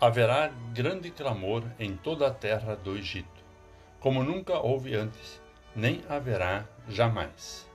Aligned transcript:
Haverá 0.00 0.50
grande 0.72 1.10
clamor 1.10 1.62
em 1.78 1.94
toda 1.94 2.26
a 2.26 2.30
terra 2.32 2.74
do 2.74 2.96
Egito, 2.96 3.44
como 3.98 4.24
nunca 4.24 4.58
houve 4.58 4.94
antes, 4.94 5.42
nem 5.76 6.02
haverá 6.08 6.64
jamais. 6.88 7.68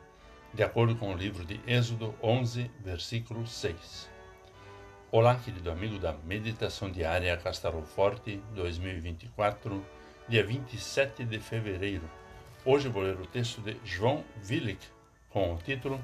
De 0.51 0.63
acordo 0.63 0.95
com 0.95 1.13
o 1.13 1.15
livro 1.15 1.45
de 1.45 1.61
Êxodo 1.67 2.15
11, 2.23 2.71
versículo 2.79 3.45
6. 3.45 4.09
Olá, 5.11 5.35
querido 5.35 5.69
amigo 5.69 5.99
da 5.99 6.13
Meditação 6.13 6.89
Diária 6.89 7.37
Castelo 7.37 7.83
Forte 7.83 8.41
2024, 8.55 9.85
dia 10.27 10.43
27 10.43 11.25
de 11.25 11.37
fevereiro. 11.39 12.09
Hoje 12.65 12.89
vou 12.89 13.03
ler 13.03 13.21
o 13.21 13.27
texto 13.27 13.61
de 13.61 13.77
João 13.83 14.25
Willig 14.49 14.79
com 15.29 15.53
o 15.53 15.57
título 15.57 16.03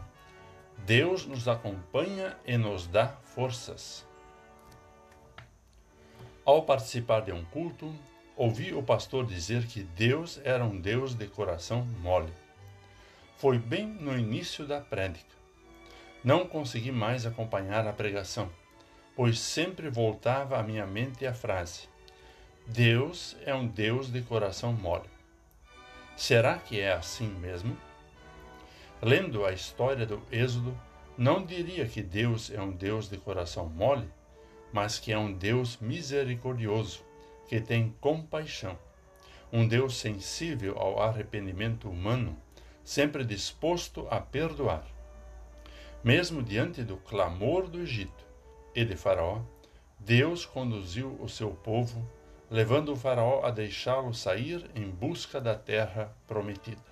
Deus 0.85 1.25
nos 1.25 1.47
acompanha 1.47 2.37
e 2.45 2.57
nos 2.57 2.85
dá 2.85 3.07
forças. 3.07 4.10
Ao 6.43 6.63
participar 6.63 7.21
de 7.21 7.31
um 7.31 7.45
culto, 7.45 7.93
ouvi 8.35 8.73
o 8.73 8.81
pastor 8.81 9.27
dizer 9.27 9.67
que 9.67 9.83
Deus 9.83 10.41
era 10.43 10.65
um 10.65 10.81
Deus 10.81 11.13
de 11.13 11.27
coração 11.27 11.85
mole. 12.01 12.33
Foi 13.37 13.59
bem 13.59 13.85
no 13.85 14.17
início 14.17 14.65
da 14.65 14.81
prédica. 14.81 15.35
Não 16.23 16.47
consegui 16.47 16.91
mais 16.91 17.27
acompanhar 17.27 17.85
a 17.85 17.93
pregação, 17.93 18.49
pois 19.15 19.39
sempre 19.39 19.87
voltava 19.87 20.57
à 20.57 20.63
minha 20.63 20.87
mente 20.87 21.27
a 21.27 21.33
frase: 21.33 21.87
Deus 22.65 23.37
é 23.45 23.53
um 23.53 23.67
Deus 23.67 24.11
de 24.11 24.23
coração 24.23 24.73
mole. 24.73 25.09
Será 26.17 26.57
que 26.57 26.79
é 26.79 26.91
assim 26.91 27.27
mesmo? 27.27 27.77
Lendo 28.99 29.45
a 29.45 29.51
história 29.51 30.07
do 30.07 30.19
Êxodo, 30.31 30.75
não 31.15 31.45
diria 31.45 31.87
que 31.87 32.01
Deus 32.01 32.49
é 32.49 32.59
um 32.59 32.71
Deus 32.71 33.07
de 33.07 33.17
coração 33.17 33.69
mole, 33.69 34.07
mas 34.71 34.99
que 34.99 35.11
é 35.11 35.17
um 35.17 35.31
Deus 35.31 35.77
misericordioso, 35.77 37.03
que 37.47 37.59
tem 37.59 37.95
compaixão. 37.99 38.77
Um 39.51 39.67
Deus 39.67 39.97
sensível 39.97 40.77
ao 40.77 41.01
arrependimento 41.01 41.89
humano, 41.89 42.37
sempre 42.83 43.25
disposto 43.25 44.07
a 44.09 44.21
perdoar. 44.21 44.85
Mesmo 46.03 46.41
diante 46.41 46.83
do 46.83 46.97
clamor 46.97 47.67
do 47.67 47.81
Egito 47.81 48.25
e 48.73 48.85
de 48.85 48.95
Faraó, 48.95 49.41
Deus 49.99 50.45
conduziu 50.45 51.15
o 51.21 51.29
seu 51.29 51.51
povo, 51.51 52.09
levando 52.49 52.93
o 52.93 52.95
Faraó 52.95 53.45
a 53.45 53.51
deixá-lo 53.51 54.13
sair 54.13 54.69
em 54.73 54.89
busca 54.89 55.39
da 55.39 55.53
terra 55.53 56.15
prometida. 56.25 56.91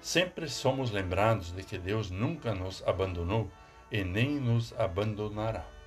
Sempre 0.00 0.48
somos 0.48 0.90
lembrados 0.90 1.52
de 1.52 1.64
que 1.64 1.76
Deus 1.76 2.10
nunca 2.10 2.54
nos 2.54 2.86
abandonou 2.86 3.50
e 3.90 4.04
nem 4.04 4.38
nos 4.38 4.72
abandonará. 4.78 5.77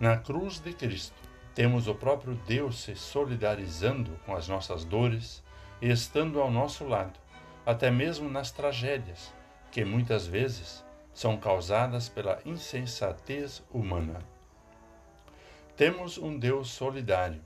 Na 0.00 0.16
cruz 0.16 0.58
de 0.58 0.72
Cristo, 0.72 1.14
temos 1.54 1.86
o 1.86 1.94
próprio 1.94 2.34
Deus 2.46 2.82
se 2.82 2.96
solidarizando 2.96 4.18
com 4.26 4.34
as 4.34 4.48
nossas 4.48 4.84
dores 4.84 5.42
e 5.80 5.88
estando 5.88 6.40
ao 6.40 6.50
nosso 6.50 6.84
lado, 6.84 7.18
até 7.64 7.92
mesmo 7.92 8.28
nas 8.28 8.50
tragédias, 8.50 9.32
que 9.70 9.84
muitas 9.84 10.26
vezes 10.26 10.84
são 11.12 11.36
causadas 11.36 12.08
pela 12.08 12.40
insensatez 12.44 13.62
humana. 13.72 14.18
Temos 15.76 16.18
um 16.18 16.36
Deus 16.36 16.70
solidário, 16.70 17.40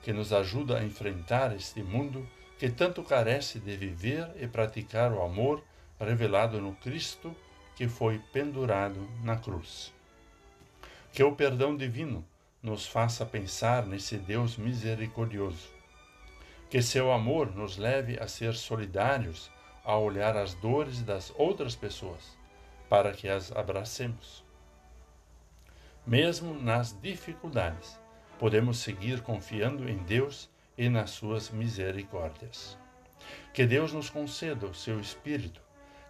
que 0.00 0.12
nos 0.12 0.32
ajuda 0.32 0.78
a 0.78 0.84
enfrentar 0.84 1.54
este 1.54 1.82
mundo 1.82 2.28
que 2.60 2.70
tanto 2.70 3.02
carece 3.02 3.58
de 3.58 3.76
viver 3.76 4.30
e 4.36 4.46
praticar 4.46 5.12
o 5.12 5.20
amor 5.20 5.64
revelado 5.98 6.60
no 6.60 6.74
Cristo 6.76 7.34
que 7.74 7.88
foi 7.88 8.20
pendurado 8.32 9.08
na 9.22 9.36
cruz. 9.36 9.97
Que 11.12 11.22
o 11.22 11.34
perdão 11.34 11.76
divino 11.76 12.24
nos 12.62 12.86
faça 12.86 13.24
pensar 13.24 13.86
nesse 13.86 14.16
Deus 14.16 14.56
misericordioso. 14.56 15.68
Que 16.68 16.82
seu 16.82 17.10
amor 17.10 17.54
nos 17.54 17.76
leve 17.76 18.18
a 18.20 18.28
ser 18.28 18.54
solidários 18.54 19.50
ao 19.84 20.04
olhar 20.04 20.36
as 20.36 20.52
dores 20.52 21.00
das 21.02 21.32
outras 21.36 21.74
pessoas, 21.74 22.36
para 22.90 23.12
que 23.12 23.26
as 23.26 23.50
abracemos. 23.52 24.44
Mesmo 26.06 26.52
nas 26.52 26.92
dificuldades, 27.00 27.98
podemos 28.38 28.78
seguir 28.78 29.22
confiando 29.22 29.88
em 29.88 29.96
Deus 29.98 30.50
e 30.76 30.90
nas 30.90 31.10
suas 31.10 31.48
misericórdias. 31.48 32.76
Que 33.54 33.66
Deus 33.66 33.94
nos 33.94 34.10
conceda 34.10 34.66
o 34.66 34.74
seu 34.74 35.00
Espírito, 35.00 35.62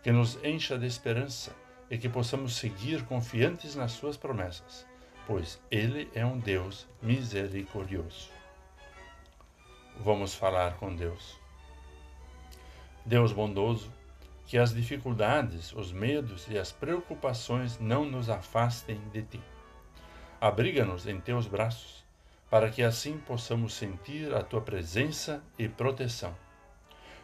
que 0.02 0.10
nos 0.10 0.42
encha 0.44 0.76
de 0.76 0.86
esperança 0.86 1.54
e 1.88 1.96
que 1.96 2.08
possamos 2.08 2.56
seguir 2.56 3.04
confiantes 3.04 3.76
nas 3.76 3.92
suas 3.92 4.16
promessas, 4.16 4.86
pois 5.28 5.60
Ele 5.70 6.10
é 6.14 6.24
um 6.24 6.38
Deus 6.38 6.88
misericordioso. 7.02 8.30
Vamos 10.00 10.34
falar 10.34 10.76
com 10.76 10.96
Deus. 10.96 11.38
Deus 13.04 13.30
bondoso, 13.30 13.92
que 14.46 14.56
as 14.56 14.72
dificuldades, 14.72 15.74
os 15.74 15.92
medos 15.92 16.48
e 16.48 16.56
as 16.58 16.72
preocupações 16.72 17.78
não 17.78 18.06
nos 18.06 18.30
afastem 18.30 18.98
de 19.12 19.22
Ti. 19.22 19.40
Abriga-nos 20.40 21.06
em 21.06 21.20
Teus 21.20 21.46
braços, 21.46 22.02
para 22.48 22.70
que 22.70 22.82
assim 22.82 23.18
possamos 23.18 23.74
sentir 23.74 24.34
a 24.34 24.42
Tua 24.42 24.62
presença 24.62 25.44
e 25.58 25.68
proteção. 25.68 26.34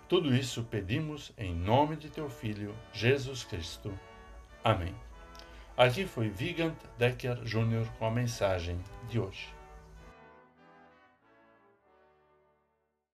Tudo 0.07 0.35
isso 0.35 0.63
pedimos 0.65 1.33
em 1.39 1.55
nome 1.55 1.97
de 1.97 2.11
Teu 2.11 2.29
Filho, 2.29 2.75
Jesus 2.93 3.45
Cristo. 3.45 3.99
Amém. 4.63 4.95
Aqui 5.77 6.07
foi 6.07 6.29
Vigant 6.29 6.77
Decker 6.97 7.43
Jr. 7.43 7.85
com 7.99 8.07
a 8.07 8.11
mensagem 8.11 8.79
de 9.09 9.19
hoje. 9.19 9.54